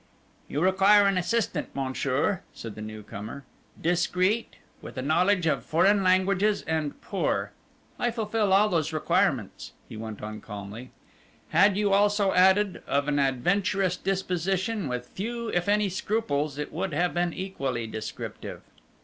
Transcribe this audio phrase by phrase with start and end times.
[0.47, 3.45] "You require an assistant, Monsieur," said the new comer,
[3.79, 7.51] "discreet, with a knowledge of foreign languages and poor.
[7.99, 10.89] I fulfill all those requirements," he went on calmly;
[11.49, 16.93] "had you also added, of an adventurous disposition, with few if any scruples, it would
[16.95, 18.61] have been equally descriptive."